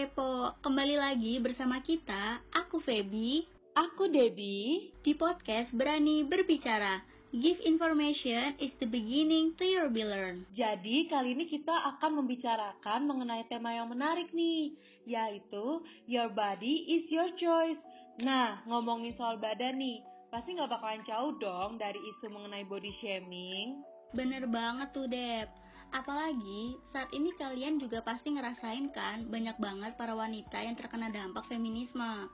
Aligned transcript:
Kepo, 0.00 0.56
kembali 0.64 0.96
lagi 0.96 1.36
bersama 1.44 1.84
kita, 1.84 2.40
aku 2.56 2.80
Feby, 2.80 3.44
Aku 3.76 4.08
Debbie. 4.08 4.96
di 5.04 5.12
podcast 5.12 5.68
Berani 5.76 6.24
Berbicara. 6.24 7.04
Give 7.36 7.60
information 7.68 8.56
is 8.56 8.72
the 8.80 8.88
beginning 8.88 9.52
to 9.60 9.64
your 9.68 9.92
be 9.92 10.00
learn. 10.00 10.48
Jadi 10.56 11.04
kali 11.04 11.36
ini 11.36 11.44
kita 11.44 11.84
akan 11.92 12.16
membicarakan 12.16 13.12
mengenai 13.12 13.44
tema 13.52 13.76
yang 13.76 13.92
menarik 13.92 14.32
nih, 14.32 14.72
yaitu 15.04 15.84
Your 16.08 16.32
Body 16.32 16.96
is 16.96 17.04
Your 17.12 17.28
Choice. 17.36 17.84
Nah, 18.24 18.64
ngomongin 18.64 19.12
soal 19.20 19.36
badan 19.36 19.76
nih, 19.76 20.00
pasti 20.32 20.56
nggak 20.56 20.80
bakalan 20.80 21.04
jauh 21.04 21.36
dong 21.36 21.76
dari 21.76 22.00
isu 22.00 22.32
mengenai 22.32 22.64
body 22.64 22.92
shaming. 23.04 23.84
Bener 24.16 24.48
banget 24.48 24.96
tuh, 24.96 25.04
Dep. 25.12 25.52
Apalagi 25.90 26.78
saat 26.94 27.10
ini 27.10 27.34
kalian 27.34 27.82
juga 27.82 28.02
pasti 28.02 28.30
ngerasain 28.30 28.90
kan 28.94 29.26
banyak 29.26 29.58
banget 29.58 29.92
para 29.98 30.14
wanita 30.14 30.58
yang 30.62 30.78
terkena 30.78 31.10
dampak 31.10 31.46
feminisme. 31.50 32.30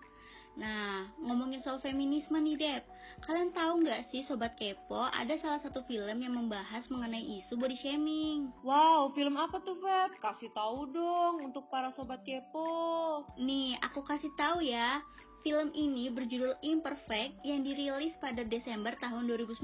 Nah, 0.56 1.05
ngomongin 1.20 1.61
soal 1.61 1.77
feminisme 1.84 2.41
nih, 2.41 2.56
Dep. 2.56 2.83
Kalian 3.28 3.52
tahu 3.52 3.84
nggak 3.84 4.09
sih, 4.09 4.24
Sobat 4.24 4.56
Kepo, 4.56 5.05
ada 5.05 5.37
salah 5.37 5.61
satu 5.61 5.84
film 5.84 6.16
yang 6.16 6.33
membahas 6.33 6.84
mengenai 6.88 7.45
isu 7.45 7.61
body 7.61 7.77
shaming. 7.77 8.48
Wow, 8.64 9.12
film 9.12 9.37
apa 9.37 9.61
tuh, 9.61 9.77
Feb? 9.77 10.16
Kasih 10.16 10.48
tahu 10.56 10.88
dong 10.97 11.45
untuk 11.45 11.69
para 11.69 11.92
sobat 11.92 12.25
kepo. 12.25 13.25
Nih, 13.36 13.77
aku 13.84 14.00
kasih 14.05 14.33
tahu 14.41 14.64
ya. 14.64 15.05
Film 15.45 15.70
ini 15.77 16.11
berjudul 16.11 16.59
Imperfect 16.64 17.45
yang 17.47 17.62
dirilis 17.62 18.16
pada 18.19 18.42
Desember 18.42 18.97
tahun 18.98 19.28
2019, 19.30 19.62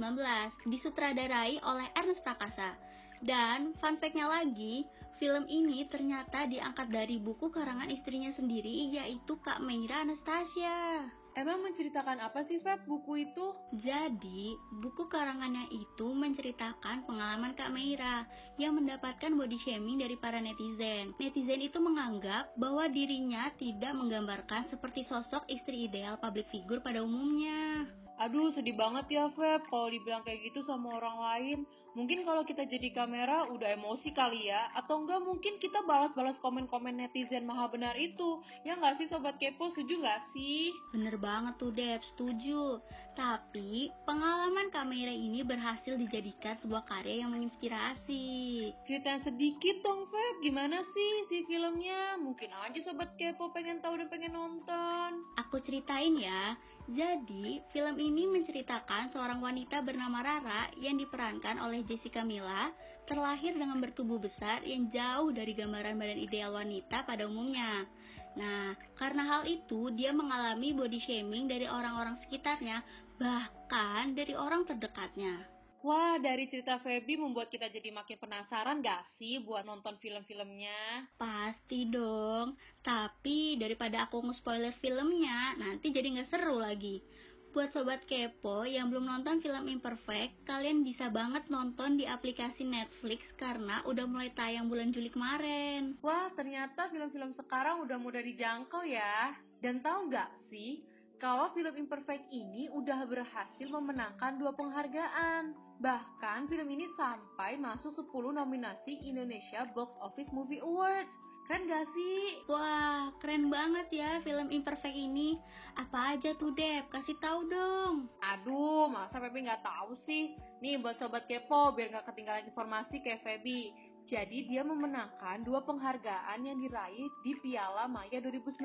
disutradarai 0.68 1.58
oleh 1.58 1.88
Ernest 1.98 2.22
Prakasa. 2.22 2.91
Dan 3.22 3.78
fun 3.78 4.02
fact-nya 4.02 4.26
lagi, 4.26 4.82
film 5.22 5.46
ini 5.46 5.86
ternyata 5.86 6.50
diangkat 6.50 6.90
dari 6.90 7.22
buku 7.22 7.54
karangan 7.54 7.86
istrinya 7.86 8.34
sendiri 8.34 8.90
yaitu 8.90 9.38
Kak 9.38 9.62
Meira 9.62 10.02
Anastasia. 10.02 11.06
Emang 11.32 11.64
menceritakan 11.64 12.28
apa 12.28 12.44
sih, 12.44 12.60
Feb, 12.60 12.84
buku 12.84 13.24
itu? 13.24 13.56
Jadi, 13.80 14.52
buku 14.84 15.08
karangannya 15.08 15.64
itu 15.72 16.12
menceritakan 16.12 17.08
pengalaman 17.08 17.56
Kak 17.56 17.72
Meira 17.72 18.28
yang 18.60 18.76
mendapatkan 18.76 19.32
body 19.32 19.56
shaming 19.64 19.96
dari 19.96 20.20
para 20.20 20.44
netizen. 20.44 21.16
Netizen 21.16 21.64
itu 21.64 21.80
menganggap 21.80 22.52
bahwa 22.60 22.84
dirinya 22.92 23.48
tidak 23.56 23.96
menggambarkan 23.96 24.68
seperti 24.68 25.08
sosok 25.08 25.48
istri 25.48 25.88
ideal 25.88 26.20
public 26.20 26.52
figure 26.52 26.84
pada 26.84 27.00
umumnya. 27.00 27.88
Aduh, 28.20 28.52
sedih 28.52 28.76
banget 28.76 29.08
ya, 29.16 29.32
Feb, 29.32 29.64
kalau 29.72 29.88
dibilang 29.88 30.20
kayak 30.28 30.52
gitu 30.52 30.60
sama 30.68 31.00
orang 31.00 31.16
lain. 31.16 31.58
Mungkin 31.92 32.24
kalau 32.24 32.40
kita 32.48 32.64
jadi 32.64 32.88
kamera 32.88 33.52
udah 33.52 33.76
emosi 33.76 34.16
kali 34.16 34.48
ya, 34.48 34.72
atau 34.72 35.04
enggak 35.04 35.20
mungkin 35.20 35.60
kita 35.60 35.84
balas-balas 35.84 36.40
komen-komen 36.40 36.96
netizen 36.96 37.44
maha 37.44 37.68
benar 37.68 37.92
itu. 38.00 38.40
Ya 38.64 38.80
nggak 38.80 38.96
sih 38.96 39.08
Sobat 39.12 39.36
Kepo, 39.36 39.68
setuju 39.76 40.00
nggak 40.00 40.32
sih? 40.32 40.72
Bener 40.96 41.20
banget 41.20 41.60
tuh 41.60 41.68
Deb, 41.68 42.00
setuju. 42.16 42.80
Tapi, 43.12 43.92
pengalaman 44.08 44.72
Kak 44.72 44.88
Meira 44.88 45.12
ini 45.12 45.44
berhasil 45.44 46.00
dijadikan 46.00 46.56
sebuah 46.64 46.88
karya 46.88 47.28
yang 47.28 47.36
menginspirasi. 47.36 48.72
Ceritain 48.88 49.20
sedikit 49.20 49.84
dong, 49.84 50.08
Feb, 50.08 50.34
gimana 50.40 50.80
sih 50.80 51.12
si 51.28 51.44
filmnya? 51.44 52.16
Mungkin 52.16 52.48
aja 52.56 52.80
Sobat 52.80 53.12
Kepo 53.20 53.52
pengen 53.52 53.84
tahu 53.84 54.00
dan 54.00 54.08
pengen 54.08 54.32
nonton. 54.32 55.28
Aku 55.36 55.60
ceritain 55.60 56.16
ya. 56.16 56.56
Jadi, 56.88 57.62
film 57.70 57.94
ini 58.00 58.26
menceritakan 58.26 59.12
seorang 59.12 59.38
wanita 59.38 59.84
bernama 59.84 60.18
Rara 60.24 60.72
yang 60.80 60.98
diperankan 60.98 61.60
oleh 61.62 61.81
Jessica 61.86 62.22
Mila, 62.22 62.70
terlahir 63.06 63.54
dengan 63.58 63.82
bertubuh 63.82 64.22
besar 64.22 64.62
yang 64.62 64.88
jauh 64.88 65.34
dari 65.34 65.52
gambaran 65.52 65.98
badan 65.98 66.20
ideal 66.22 66.54
wanita 66.54 67.02
pada 67.04 67.26
umumnya. 67.26 67.84
Nah, 68.32 68.72
karena 68.96 69.22
hal 69.28 69.42
itu, 69.44 69.92
dia 69.92 70.14
mengalami 70.14 70.72
body 70.72 71.00
shaming 71.04 71.50
dari 71.50 71.68
orang-orang 71.68 72.16
sekitarnya, 72.24 72.80
bahkan 73.20 74.16
dari 74.16 74.32
orang 74.32 74.64
terdekatnya. 74.64 75.44
Wah, 75.82 76.14
dari 76.22 76.46
cerita 76.46 76.78
Feby 76.78 77.18
membuat 77.18 77.50
kita 77.50 77.66
jadi 77.66 77.90
makin 77.90 78.14
penasaran 78.14 78.86
gak 78.86 79.02
sih 79.18 79.42
buat 79.42 79.66
nonton 79.66 79.98
film-filmnya? 79.98 81.10
Pasti 81.18 81.90
dong, 81.90 82.54
tapi 82.86 83.58
daripada 83.58 84.06
aku 84.06 84.22
nge-spoiler 84.22 84.78
filmnya, 84.78 85.58
nanti 85.58 85.90
jadi 85.90 86.06
nggak 86.14 86.30
seru 86.30 86.62
lagi. 86.62 87.02
Buat 87.52 87.68
sobat 87.76 88.08
kepo 88.08 88.64
yang 88.64 88.88
belum 88.88 89.04
nonton 89.04 89.44
film 89.44 89.68
Imperfect, 89.68 90.40
kalian 90.48 90.88
bisa 90.88 91.12
banget 91.12 91.52
nonton 91.52 92.00
di 92.00 92.08
aplikasi 92.08 92.64
Netflix 92.64 93.28
karena 93.36 93.84
udah 93.84 94.08
mulai 94.08 94.32
tayang 94.32 94.72
bulan 94.72 94.88
Juli 94.88 95.12
kemarin. 95.12 96.00
Wah, 96.00 96.32
ternyata 96.32 96.88
film-film 96.88 97.36
sekarang 97.36 97.84
udah 97.84 98.00
mudah 98.00 98.24
dijangkau 98.24 98.88
ya. 98.88 99.36
Dan 99.60 99.84
tahu 99.84 100.08
nggak 100.08 100.32
sih, 100.48 100.80
kalau 101.20 101.52
film 101.52 101.76
Imperfect 101.76 102.24
ini 102.32 102.72
udah 102.72 103.04
berhasil 103.04 103.68
memenangkan 103.68 104.40
dua 104.40 104.56
penghargaan. 104.56 105.52
Bahkan 105.76 106.48
film 106.48 106.68
ini 106.72 106.88
sampai 106.96 107.60
masuk 107.60 107.92
10 108.00 108.32
nominasi 108.32 108.96
Indonesia 109.04 109.68
Box 109.76 109.92
Office 110.00 110.32
Movie 110.32 110.64
Awards. 110.64 111.12
Keren 111.52 111.68
gak 111.68 111.84
sih? 111.92 112.40
Wah, 112.48 113.12
keren 113.20 113.52
banget 113.52 113.84
ya 113.92 114.24
film 114.24 114.48
Imperfect 114.48 114.96
ini. 114.96 115.36
Apa 115.76 116.16
aja 116.16 116.32
tuh 116.32 116.48
Dep? 116.56 116.88
Kasih 116.88 117.12
tahu 117.20 117.44
dong. 117.44 118.08
Aduh, 118.24 118.88
masa 118.88 119.20
Feby 119.20 119.44
nggak 119.44 119.60
tahu 119.60 119.92
sih? 120.00 120.32
Nih 120.64 120.80
buat 120.80 120.96
sobat 120.96 121.28
kepo, 121.28 121.76
biar 121.76 121.92
nggak 121.92 122.08
ketinggalan 122.08 122.48
informasi 122.48 123.04
kayak 123.04 123.20
Feby. 123.20 123.68
Jadi 124.08 124.48
dia 124.48 124.64
memenangkan 124.64 125.44
dua 125.44 125.60
penghargaan 125.60 126.40
yang 126.40 126.56
diraih 126.56 127.12
di 127.20 127.36
Piala 127.44 127.84
Maya 127.84 128.16
2019 128.24 128.56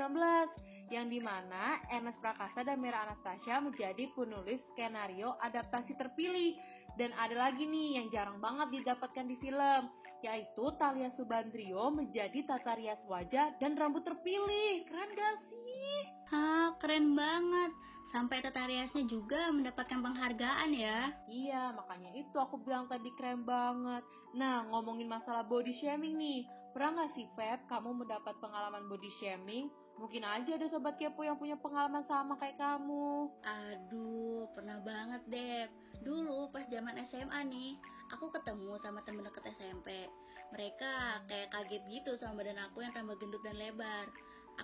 yang 0.88 1.12
di 1.12 1.20
mana 1.20 1.84
Ernest 1.92 2.24
Prakasa 2.24 2.64
dan 2.64 2.80
Mira 2.80 3.04
Anastasia 3.04 3.60
menjadi 3.60 4.08
penulis 4.16 4.64
skenario 4.72 5.36
adaptasi 5.44 5.92
terpilih 6.00 6.56
dan 6.96 7.12
ada 7.20 7.52
lagi 7.52 7.68
nih 7.68 8.00
yang 8.00 8.08
jarang 8.16 8.40
banget 8.40 8.80
didapatkan 8.80 9.28
di 9.28 9.36
film 9.44 9.92
yaitu 10.26 10.66
Talia 10.78 11.10
Subandrio 11.14 11.94
menjadi 11.94 12.44
tata 12.46 12.74
rias 12.78 13.02
wajah 13.06 13.58
dan 13.62 13.78
rambut 13.78 14.02
terpilih 14.06 14.86
keren 14.90 15.12
gak 15.14 15.36
sih? 15.50 15.98
Hah, 16.34 16.76
keren 16.82 17.14
banget. 17.14 17.72
Sampai 18.08 18.40
tata 18.40 18.66
riasnya 18.66 19.04
juga 19.06 19.52
mendapatkan 19.52 20.00
penghargaan 20.00 20.72
ya. 20.72 21.12
Iya, 21.28 21.76
makanya 21.76 22.16
itu 22.16 22.38
aku 22.40 22.58
bilang 22.64 22.88
tadi 22.88 23.12
keren 23.20 23.44
banget. 23.44 24.02
Nah, 24.32 24.64
ngomongin 24.72 25.12
masalah 25.12 25.44
body 25.44 25.76
shaming 25.76 26.16
nih. 26.16 26.48
Pernah 26.72 27.04
gak 27.04 27.18
sih, 27.18 27.28
Feb, 27.36 27.68
kamu 27.68 28.06
mendapat 28.06 28.38
pengalaman 28.40 28.88
body 28.88 29.12
shaming? 29.20 29.68
Mungkin 29.98 30.22
aja 30.22 30.62
ada 30.62 30.70
sobat 30.70 30.94
kepo 31.02 31.26
yang 31.26 31.42
punya 31.42 31.58
pengalaman 31.58 32.06
sama 32.06 32.38
kayak 32.38 32.62
kamu. 32.62 33.34
Aduh, 33.42 34.46
pernah 34.54 34.78
banget 34.86 35.22
Dep. 35.26 35.70
Dulu 36.06 36.54
pas 36.54 36.70
zaman 36.70 37.02
SMA 37.10 37.40
nih, 37.50 37.74
aku 38.12 38.32
ketemu 38.32 38.80
sama 38.80 39.04
temen 39.04 39.26
deket 39.26 39.44
SMP. 39.56 40.08
Mereka 40.56 41.24
kayak 41.28 41.52
kaget 41.52 41.84
gitu 41.92 42.16
sama 42.16 42.40
badan 42.40 42.60
aku 42.64 42.84
yang 42.84 42.94
tambah 42.96 43.20
gendut 43.20 43.44
dan 43.44 43.60
lebar. 43.60 44.08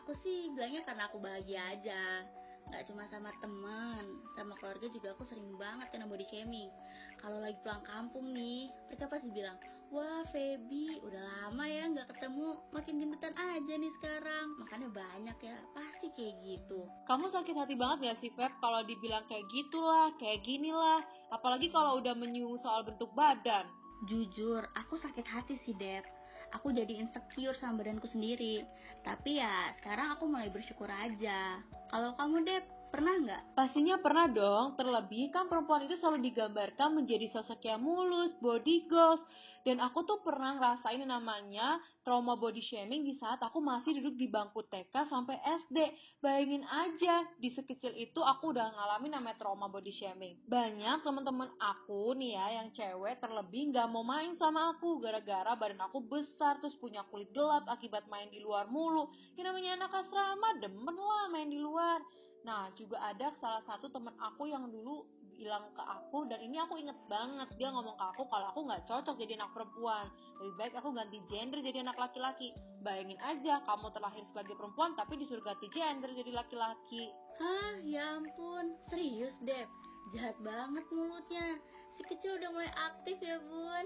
Aku 0.02 0.16
sih 0.24 0.50
bilangnya 0.56 0.82
karena 0.88 1.12
aku 1.12 1.20
bahagia 1.20 1.62
aja. 1.76 2.24
Gak 2.72 2.88
cuma 2.88 3.04
sama 3.12 3.30
teman, 3.44 4.24
sama 4.40 4.56
keluarga 4.56 4.88
juga 4.88 5.12
aku 5.12 5.28
sering 5.28 5.60
banget 5.60 5.92
kena 5.92 6.08
body 6.08 6.24
shaming. 6.32 6.72
Kalau 7.20 7.44
lagi 7.44 7.60
pulang 7.60 7.84
kampung 7.84 8.32
nih, 8.32 8.72
mereka 8.88 9.12
pasti 9.12 9.28
bilang, 9.30 9.60
Wah 9.94 10.26
Feby, 10.34 11.06
udah 11.06 11.22
lama 11.22 11.70
ya 11.70 11.86
nggak 11.86 12.18
ketemu, 12.18 12.58
makin 12.74 12.98
gendutan 12.98 13.30
aja 13.38 13.74
nih 13.78 13.94
sekarang. 14.02 14.58
Makanya 14.58 14.90
banyak 14.90 15.38
ya, 15.38 15.54
pasti 15.70 16.10
kayak 16.18 16.34
gitu. 16.42 16.90
Kamu 17.06 17.30
sakit 17.30 17.54
hati 17.54 17.78
banget 17.78 18.10
gak 18.10 18.18
sih, 18.26 18.34
Feb, 18.34 18.50
kalau 18.58 18.82
dibilang 18.90 19.22
kayak 19.30 19.46
gitulah, 19.54 20.10
kayak 20.18 20.42
gini 20.42 20.74
lah. 20.74 21.06
Apalagi 21.30 21.70
kalau 21.70 22.02
udah 22.02 22.18
menyinggung 22.18 22.58
soal 22.58 22.82
bentuk 22.82 23.14
badan. 23.14 23.70
Jujur, 24.10 24.66
aku 24.74 24.98
sakit 24.98 25.30
hati 25.30 25.62
sih, 25.62 25.78
Dep. 25.78 26.02
Aku 26.58 26.74
jadi 26.74 26.98
insecure 26.98 27.54
sama 27.62 27.86
badanku 27.86 28.10
sendiri. 28.10 28.66
Tapi 29.06 29.38
ya, 29.38 29.78
sekarang 29.78 30.18
aku 30.18 30.26
mulai 30.26 30.50
bersyukur 30.50 30.90
aja. 30.90 31.62
Kalau 31.94 32.18
kamu, 32.18 32.42
Dep, 32.50 32.66
pernah 32.94 33.18
nggak? 33.18 33.58
Pastinya 33.58 33.98
pernah 33.98 34.30
dong, 34.30 34.78
terlebih 34.78 35.34
kan 35.34 35.50
perempuan 35.50 35.86
itu 35.90 35.98
selalu 35.98 36.30
digambarkan 36.30 36.94
menjadi 36.94 37.26
sosok 37.34 37.62
yang 37.66 37.82
mulus, 37.82 38.38
body 38.38 38.86
goals. 38.86 39.22
Dan 39.64 39.80
aku 39.80 40.04
tuh 40.04 40.20
pernah 40.20 40.60
ngerasain 40.60 41.00
namanya 41.08 41.80
trauma 42.04 42.36
body 42.36 42.60
shaming 42.60 43.08
di 43.08 43.16
saat 43.16 43.40
aku 43.40 43.64
masih 43.64 43.96
duduk 44.04 44.20
di 44.20 44.28
bangku 44.28 44.60
TK 44.68 44.92
sampai 45.08 45.40
SD. 45.40 45.78
Bayangin 46.20 46.68
aja, 46.68 47.24
di 47.40 47.48
sekecil 47.48 47.96
itu 47.96 48.20
aku 48.20 48.52
udah 48.52 48.76
ngalamin 48.76 49.16
namanya 49.16 49.40
trauma 49.40 49.72
body 49.72 49.96
shaming. 49.96 50.36
Banyak 50.44 51.08
teman-teman 51.08 51.48
aku 51.64 52.12
nih 52.20 52.36
ya 52.36 52.46
yang 52.60 52.76
cewek 52.76 53.24
terlebih 53.24 53.72
nggak 53.72 53.88
mau 53.88 54.04
main 54.04 54.36
sama 54.36 54.76
aku 54.76 55.00
gara-gara 55.00 55.56
badan 55.56 55.80
aku 55.88 56.04
besar 56.04 56.60
terus 56.60 56.76
punya 56.76 57.08
kulit 57.08 57.32
gelap 57.32 57.64
akibat 57.72 58.04
main 58.12 58.28
di 58.28 58.44
luar 58.44 58.68
mulu. 58.68 59.08
Yang 59.40 59.48
namanya 59.48 59.72
anak 59.80 59.92
asrama 60.04 60.60
demen 60.60 60.98
lah 61.00 61.32
main 61.32 61.48
di 61.48 61.60
luar. 61.64 62.04
Nah, 62.44 62.68
juga 62.76 63.00
ada 63.00 63.32
salah 63.40 63.64
satu 63.64 63.88
teman 63.88 64.12
aku 64.20 64.52
yang 64.52 64.68
dulu 64.68 65.08
bilang 65.44 65.68
ke 65.76 65.84
aku 65.84 66.24
dan 66.32 66.40
ini 66.40 66.56
aku 66.56 66.80
inget 66.80 66.96
banget 67.12 67.52
dia 67.60 67.68
ngomong 67.70 68.00
ke 68.00 68.06
aku 68.16 68.24
kalau 68.32 68.48
aku 68.56 68.64
nggak 68.64 68.88
cocok 68.88 69.16
jadi 69.20 69.36
anak 69.36 69.52
perempuan. 69.52 70.08
Lebih 70.40 70.56
baik 70.56 70.74
aku 70.80 70.90
ganti 70.96 71.20
gender 71.28 71.60
jadi 71.60 71.84
anak 71.84 72.00
laki-laki. 72.00 72.56
Bayangin 72.80 73.20
aja 73.20 73.60
kamu 73.68 73.92
terlahir 73.92 74.24
sebagai 74.24 74.56
perempuan 74.56 74.96
tapi 74.96 75.20
disuruh 75.20 75.44
ganti 75.44 75.68
gender 75.70 76.10
jadi 76.16 76.32
laki-laki. 76.32 77.12
Hah 77.44 77.76
ya 77.84 78.24
ampun. 78.24 78.80
Serius 78.88 79.36
Dep 79.44 79.68
jahat 80.16 80.38
banget 80.40 80.86
mulutnya. 80.92 81.60
Si 81.94 82.02
kecil 82.10 82.42
udah 82.42 82.50
mulai 82.50 82.72
aktif 82.74 83.22
ya 83.22 83.38
bun 83.38 83.86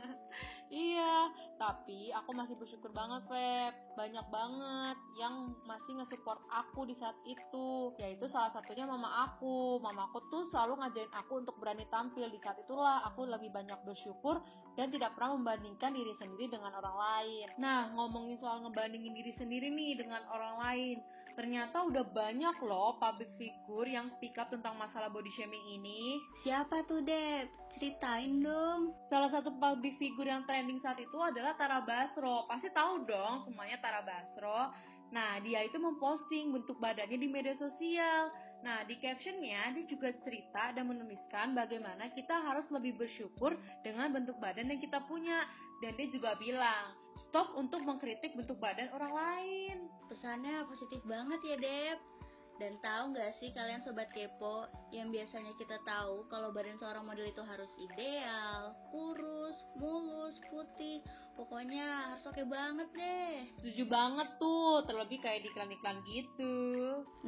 iya 0.70 1.30
tapi 1.56 2.12
aku 2.12 2.36
masih 2.36 2.54
bersyukur 2.56 2.92
banget 2.92 3.24
Feb. 3.26 3.72
Banyak 3.96 4.26
banget 4.28 4.98
yang 5.16 5.56
masih 5.64 5.96
nge-support 5.96 6.40
aku 6.52 6.84
di 6.84 6.94
saat 7.00 7.16
itu. 7.24 7.96
Yaitu 7.96 8.28
salah 8.28 8.52
satunya 8.52 8.84
mama 8.84 9.08
aku. 9.24 9.80
Mama 9.80 10.08
aku 10.12 10.20
tuh 10.28 10.44
selalu 10.52 10.84
ngajarin 10.84 11.12
aku 11.16 11.32
untuk 11.40 11.56
berani 11.56 11.88
tampil. 11.88 12.28
Di 12.28 12.40
saat 12.44 12.60
itulah 12.60 13.00
aku 13.08 13.24
lebih 13.24 13.48
banyak 13.50 13.80
bersyukur 13.88 14.44
dan 14.76 14.92
tidak 14.92 15.16
pernah 15.16 15.40
membandingkan 15.40 15.96
diri 15.96 16.12
sendiri 16.20 16.52
dengan 16.52 16.76
orang 16.76 16.96
lain. 16.96 17.46
Nah 17.56 17.88
ngomongin 17.96 18.36
soal 18.36 18.60
ngebandingin 18.68 19.16
diri 19.16 19.32
sendiri 19.32 19.72
nih 19.72 19.96
dengan 19.96 20.20
orang 20.28 20.60
lain. 20.60 20.98
Ternyata 21.36 21.84
udah 21.84 22.04
banyak 22.16 22.56
loh 22.64 22.96
public 22.96 23.28
figure 23.36 23.88
yang 23.88 24.08
speak 24.08 24.40
up 24.40 24.48
tentang 24.48 24.72
masalah 24.80 25.12
body 25.12 25.28
shaming 25.36 25.68
ini. 25.68 26.16
Siapa 26.40 26.80
tuh, 26.88 27.04
Deb? 27.04 27.65
Ceritain 27.76 28.40
dong. 28.40 28.96
Salah 29.12 29.28
satu 29.28 29.52
public 29.60 30.00
figure 30.00 30.32
yang 30.32 30.48
trending 30.48 30.80
saat 30.80 30.96
itu 30.96 31.18
adalah 31.20 31.52
Tara 31.60 31.84
Basro. 31.84 32.48
Pasti 32.48 32.72
tahu 32.72 33.04
dong 33.04 33.44
semuanya 33.44 33.76
Tara 33.84 34.00
Basro. 34.00 34.72
Nah, 35.12 35.38
dia 35.44 35.60
itu 35.60 35.76
memposting 35.76 36.56
bentuk 36.56 36.80
badannya 36.80 37.20
di 37.20 37.28
media 37.28 37.52
sosial. 37.52 38.32
Nah, 38.64 38.82
di 38.88 38.96
captionnya 38.96 39.76
dia 39.76 39.84
juga 39.84 40.08
cerita 40.24 40.72
dan 40.72 40.88
menuliskan 40.88 41.52
bagaimana 41.52 42.08
kita 42.16 42.40
harus 42.40 42.64
lebih 42.72 42.96
bersyukur 42.96 43.54
dengan 43.84 44.08
bentuk 44.08 44.40
badan 44.40 44.72
yang 44.72 44.80
kita 44.80 45.04
punya. 45.04 45.44
Dan 45.84 45.92
dia 46.00 46.08
juga 46.08 46.32
bilang, 46.40 46.96
stop 47.28 47.52
untuk 47.60 47.84
mengkritik 47.84 48.32
bentuk 48.32 48.56
badan 48.56 48.88
orang 48.96 49.12
lain. 49.12 49.76
Pesannya 50.08 50.64
positif 50.64 51.04
banget 51.04 51.44
ya, 51.44 51.56
Deb. 51.60 52.15
Dan 52.56 52.80
tahu 52.80 53.12
nggak 53.12 53.36
sih 53.36 53.52
kalian 53.52 53.84
sobat 53.84 54.08
kepo 54.16 54.64
yang 54.88 55.12
biasanya 55.12 55.52
kita 55.60 55.76
tahu 55.84 56.24
kalau 56.32 56.48
badan 56.56 56.80
seorang 56.80 57.04
model 57.04 57.28
itu 57.28 57.44
harus 57.44 57.68
ideal, 57.76 58.72
kurus, 58.88 59.60
mulus, 59.76 60.40
putih, 60.48 61.04
pokoknya 61.36 62.16
harus 62.16 62.24
oke 62.24 62.40
banget 62.48 62.88
deh. 62.96 63.34
Setuju 63.60 63.84
banget 63.92 64.28
tuh, 64.40 64.80
terlebih 64.88 65.20
kayak 65.20 65.44
di 65.44 65.52
iklan-iklan 65.52 65.98
gitu. 66.08 66.56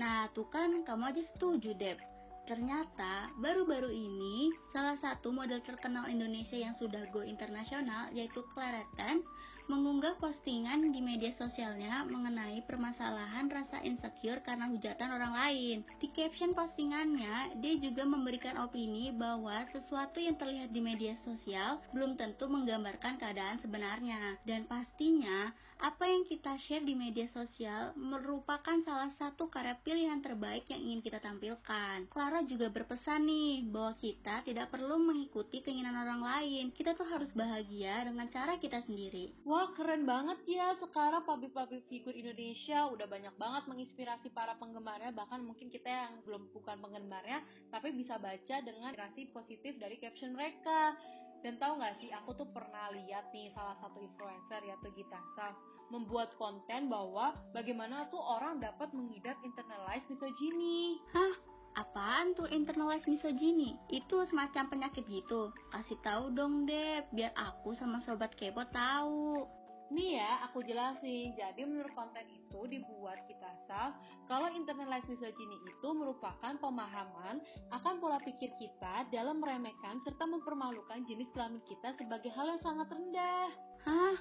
Nah, 0.00 0.32
tuh 0.32 0.48
kan 0.48 0.80
kamu 0.88 1.12
aja 1.12 1.22
setuju, 1.36 1.76
Deb. 1.76 2.00
Ternyata 2.48 3.28
baru-baru 3.36 3.92
ini 3.92 4.48
salah 4.72 4.96
satu 4.96 5.28
model 5.28 5.60
terkenal 5.60 6.08
Indonesia 6.08 6.56
yang 6.56 6.72
sudah 6.80 7.04
go 7.12 7.20
internasional 7.20 8.08
yaitu 8.16 8.40
Clareton 8.56 9.20
mengunggah 9.68 10.16
postingan 10.16 10.88
di 10.88 11.00
media 11.04 11.28
sosialnya 11.36 12.00
mengenai 12.08 12.64
permasalahan 12.64 13.52
rasa 13.52 13.84
insecure 13.84 14.40
karena 14.40 14.64
hujatan 14.72 15.12
orang 15.12 15.36
lain. 15.36 15.78
Di 16.00 16.08
caption 16.16 16.56
postingannya, 16.56 17.60
dia 17.60 17.74
juga 17.76 18.08
memberikan 18.08 18.56
opini 18.64 19.12
bahwa 19.12 19.68
sesuatu 19.68 20.18
yang 20.18 20.40
terlihat 20.40 20.72
di 20.72 20.80
media 20.80 21.12
sosial 21.20 21.84
belum 21.92 22.16
tentu 22.16 22.48
menggambarkan 22.48 23.20
keadaan 23.20 23.60
sebenarnya. 23.60 24.40
Dan 24.48 24.64
pastinya, 24.64 25.52
apa 25.82 26.06
yang 26.06 26.22
kita 26.26 26.54
share 26.62 26.86
di 26.86 26.94
media 26.94 27.26
sosial 27.34 27.94
merupakan 27.98 28.78
salah 28.86 29.10
satu 29.18 29.50
karya 29.50 29.74
pilihan 29.82 30.22
terbaik 30.22 30.70
yang 30.70 30.78
ingin 30.78 31.00
kita 31.02 31.18
tampilkan. 31.18 32.06
Clara 32.12 32.46
juga 32.46 32.70
berpesan 32.70 33.26
nih 33.26 33.66
bahwa 33.66 33.98
kita 33.98 34.46
tidak 34.46 34.70
perlu 34.70 35.00
mengikuti 35.02 35.62
keinginan 35.62 35.98
orang 35.98 36.22
lain. 36.22 36.70
Kita 36.70 36.94
tuh 36.94 37.10
harus 37.10 37.30
bahagia 37.34 38.06
dengan 38.06 38.30
cara 38.30 38.58
kita 38.62 38.78
sendiri. 38.86 39.34
Wah, 39.42 39.74
keren 39.74 40.06
banget 40.06 40.38
ya 40.46 40.78
sekarang 40.78 41.26
public-public 41.26 41.86
figur 41.90 42.14
Indonesia 42.14 42.86
udah 42.86 43.06
banyak 43.10 43.34
banget 43.34 43.62
menginspirasi 43.66 44.30
para 44.30 44.54
penggemarnya, 44.62 45.10
bahkan 45.10 45.42
mungkin 45.42 45.70
kita 45.70 45.90
yang 45.90 46.14
belum 46.22 46.50
bukan 46.54 46.78
penggemarnya, 46.78 47.42
tapi 47.74 47.90
bisa 47.90 48.18
baca 48.18 48.56
dengan 48.62 48.94
inspirasi 48.94 49.30
positif 49.30 49.78
dari 49.78 49.96
caption 50.02 50.34
mereka. 50.34 50.94
Dan 51.42 51.54
tahu 51.58 51.78
nggak 51.78 51.96
sih, 52.02 52.10
aku 52.10 52.34
tuh 52.34 52.48
pernah 52.50 52.90
lihat 52.90 53.30
nih 53.30 53.50
salah 53.54 53.78
satu 53.78 54.02
influencer 54.02 54.60
yaitu 54.66 54.88
Gita 54.94 55.20
Saf 55.38 55.54
membuat 55.88 56.36
konten 56.36 56.92
bahwa 56.92 57.32
bagaimana 57.56 58.04
tuh 58.12 58.20
orang 58.20 58.60
dapat 58.60 58.92
mengidap 58.92 59.40
internalized 59.40 60.04
misogyny. 60.12 61.00
Hah? 61.16 61.34
Apaan 61.78 62.34
tuh 62.34 62.50
internalized 62.50 63.06
misogyny? 63.06 63.78
Itu 63.86 64.26
semacam 64.26 64.66
penyakit 64.66 65.06
gitu. 65.06 65.54
Kasih 65.70 65.96
tahu 66.02 66.34
dong, 66.34 66.66
deh, 66.66 67.06
biar 67.14 67.30
aku 67.38 67.72
sama 67.78 68.02
sobat 68.02 68.34
kepo 68.34 68.66
tahu. 68.74 69.46
Nih 69.88 70.20
ya, 70.20 70.44
aku 70.44 70.60
jelasin. 70.60 71.32
Jadi 71.32 71.64
menurut 71.64 71.92
konten 71.96 72.24
itu 72.28 72.60
dibuat 72.68 73.24
kita 73.24 73.48
sah 73.64 73.96
kalau 74.28 74.52
internalized 74.52 75.08
misogyny 75.08 75.56
itu 75.64 75.88
merupakan 75.96 76.52
pemahaman 76.60 77.40
akan 77.72 77.94
pola 77.96 78.20
pikir 78.20 78.52
kita 78.60 79.08
dalam 79.08 79.40
meremehkan 79.40 80.04
serta 80.04 80.28
mempermalukan 80.28 81.04
jenis 81.08 81.32
kelamin 81.32 81.64
kita 81.64 81.96
sebagai 81.96 82.28
hal 82.36 82.52
yang 82.52 82.60
sangat 82.60 82.88
rendah. 82.92 83.48
Hah? 83.88 84.16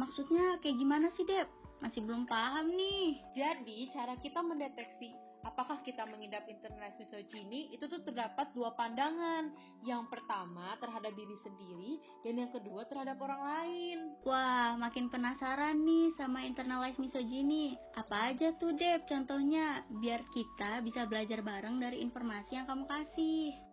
Maksudnya 0.00 0.56
kayak 0.64 0.80
gimana 0.80 1.12
sih, 1.12 1.28
Dep? 1.28 1.48
Masih 1.84 2.00
belum 2.00 2.24
paham 2.24 2.72
nih. 2.72 3.20
Jadi, 3.36 3.92
cara 3.92 4.16
kita 4.16 4.40
mendeteksi 4.40 5.12
apakah 5.52 5.84
kita 5.84 6.08
mengidap 6.08 6.48
internalized 6.48 6.96
misogyny 6.96 7.68
itu 7.68 7.84
tuh 7.84 8.00
terdapat 8.00 8.48
dua 8.56 8.72
pandangan. 8.72 9.52
Yang 9.84 10.08
pertama 10.08 10.72
terhadap 10.80 11.12
diri 11.12 11.36
sendiri 11.44 11.92
dan 12.24 12.34
yang 12.40 12.50
kedua 12.50 12.88
terhadap 12.88 13.20
orang 13.20 13.42
lain. 13.44 13.98
Wah, 14.24 14.80
makin 14.80 15.12
penasaran 15.12 15.84
nih 15.84 16.16
sama 16.16 16.48
internalized 16.48 16.96
misogyny. 16.96 17.76
Apa 17.92 18.32
aja 18.32 18.56
tuh, 18.56 18.72
Dep, 18.72 19.04
contohnya 19.04 19.84
biar 19.92 20.24
kita 20.32 20.80
bisa 20.80 21.04
belajar 21.04 21.44
bareng 21.44 21.76
dari 21.76 22.00
informasi 22.00 22.56
yang 22.56 22.64
kamu 22.64 22.88
kasih. 22.88 23.71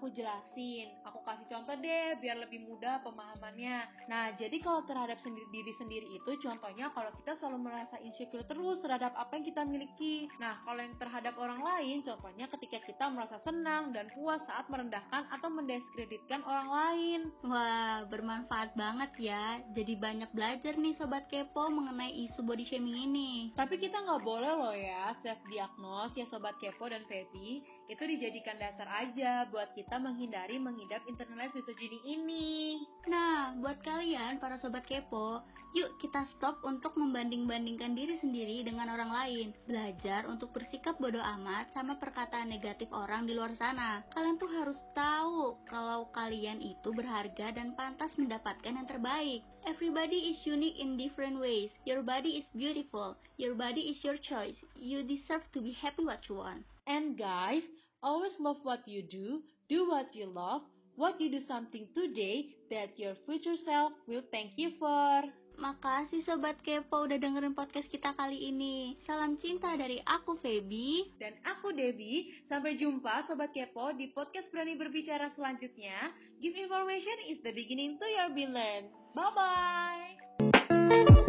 Aku 0.00 0.08
jelasin. 0.16 0.88
Aku 1.04 1.20
kasih 1.28 1.44
contoh 1.44 1.76
deh, 1.76 2.16
biar 2.24 2.40
lebih 2.40 2.64
mudah 2.64 3.04
pemahamannya. 3.04 4.08
Nah, 4.08 4.32
jadi 4.32 4.56
kalau 4.64 4.80
terhadap 4.88 5.20
sendiri, 5.20 5.44
diri 5.52 5.76
sendiri 5.76 6.08
itu, 6.08 6.40
contohnya 6.40 6.88
kalau 6.96 7.12
kita 7.20 7.36
selalu 7.36 7.68
merasa 7.68 8.00
insecure 8.00 8.48
terus 8.48 8.80
terhadap 8.80 9.12
apa 9.12 9.36
yang 9.36 9.44
kita 9.44 9.60
miliki. 9.60 10.24
Nah, 10.40 10.56
kalau 10.64 10.80
yang 10.80 10.96
terhadap 10.96 11.36
orang 11.36 11.60
lain, 11.60 12.00
contohnya 12.00 12.48
ketika 12.48 12.80
kita 12.88 13.12
merasa 13.12 13.44
senang 13.44 13.92
dan 13.92 14.08
puas 14.16 14.40
saat 14.48 14.72
merendahkan 14.72 15.28
atau 15.36 15.52
mendiskreditkan 15.52 16.48
orang 16.48 16.68
lain. 16.72 17.20
Wah, 17.44 18.08
bermanfaat 18.08 18.72
banget 18.80 19.12
ya. 19.20 19.60
Jadi 19.76 20.00
banyak 20.00 20.32
belajar 20.32 20.80
nih 20.80 20.96
Sobat 20.96 21.28
Kepo 21.28 21.68
mengenai 21.68 22.24
isu 22.24 22.40
body 22.40 22.64
shaming 22.64 23.04
ini. 23.12 23.52
Tapi 23.52 23.76
kita 23.76 24.00
nggak 24.00 24.24
boleh 24.24 24.48
loh 24.48 24.72
ya, 24.72 25.12
self-diagnose 25.20 26.16
ya 26.16 26.24
Sobat 26.32 26.56
Kepo 26.56 26.88
dan 26.88 27.04
Feby, 27.04 27.60
itu 27.90 28.06
dijadikan 28.06 28.54
dasar 28.54 28.86
aja 28.86 29.50
buat 29.50 29.74
kita 29.74 29.98
menghindari 29.98 30.62
mengidap 30.62 31.02
internalized 31.10 31.58
misogyny 31.58 31.98
ini. 32.06 32.78
Nah, 33.10 33.58
buat 33.58 33.82
kalian 33.82 34.38
para 34.38 34.54
sobat 34.62 34.86
kepo, 34.86 35.42
yuk 35.74 35.94
kita 36.02 36.26
stop 36.36 36.58
untuk 36.66 36.94
membanding-bandingkan 36.98 37.94
diri 37.94 38.16
sendiri 38.18 38.62
dengan 38.66 38.90
orang 38.92 39.10
lain. 39.10 39.46
Belajar 39.64 40.26
untuk 40.26 40.50
bersikap 40.50 40.98
bodoh 40.98 41.22
amat 41.22 41.70
sama 41.74 41.98
perkataan 41.98 42.50
negatif 42.50 42.90
orang 42.90 43.26
di 43.28 43.34
luar 43.34 43.54
sana. 43.58 44.02
Kalian 44.14 44.36
tuh 44.40 44.50
harus 44.50 44.78
tahu 44.92 45.58
kalau 45.70 46.08
kalian 46.14 46.58
itu 46.60 46.90
berharga 46.90 47.54
dan 47.54 47.74
pantas 47.78 48.10
mendapatkan 48.18 48.74
yang 48.74 48.88
terbaik. 48.90 49.40
Everybody 49.68 50.32
is 50.34 50.40
unique 50.48 50.80
in 50.80 50.96
different 50.96 51.36
ways. 51.38 51.70
Your 51.84 52.00
body 52.00 52.40
is 52.40 52.46
beautiful. 52.56 53.18
Your 53.36 53.52
body 53.52 53.92
is 53.92 54.00
your 54.00 54.16
choice. 54.16 54.56
You 54.76 55.04
deserve 55.04 55.44
to 55.52 55.60
be 55.60 55.76
happy 55.76 56.02
what 56.02 56.26
you 56.26 56.40
want. 56.40 56.64
And 56.88 57.14
guys, 57.14 57.62
Always 58.02 58.32
love 58.40 58.56
what 58.62 58.88
you 58.88 59.02
do, 59.02 59.42
do 59.68 59.86
what 59.86 60.14
you 60.14 60.24
love, 60.24 60.62
what 60.96 61.20
you 61.20 61.30
do 61.30 61.40
something 61.46 61.86
today 61.94 62.56
that 62.70 62.98
your 62.98 63.14
future 63.26 63.56
self 63.62 63.92
will 64.08 64.22
thank 64.32 64.52
you 64.56 64.72
for. 64.78 65.22
Makasih 65.60 66.24
Sobat 66.24 66.56
Kepo 66.64 67.04
udah 67.04 67.20
dengerin 67.20 67.52
podcast 67.52 67.84
kita 67.92 68.16
kali 68.16 68.48
ini. 68.48 68.96
Salam 69.04 69.36
cinta 69.36 69.68
dari 69.76 70.00
aku 70.08 70.40
Feby 70.40 71.20
dan 71.20 71.36
aku 71.44 71.76
Debbie. 71.76 72.32
Sampai 72.48 72.80
jumpa 72.80 73.28
Sobat 73.28 73.52
Kepo 73.52 73.92
di 73.92 74.08
podcast 74.08 74.48
Berani 74.48 74.80
Berbicara 74.80 75.28
selanjutnya. 75.36 76.16
Give 76.40 76.56
information 76.56 77.28
is 77.28 77.44
the 77.44 77.52
beginning 77.52 78.00
to 78.00 78.08
your 78.08 78.32
be 78.32 78.48
learned. 78.48 78.88
Bye-bye. 79.12 81.19